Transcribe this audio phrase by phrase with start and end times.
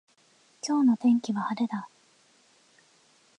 [0.67, 1.87] 今日の天気は晴れだ。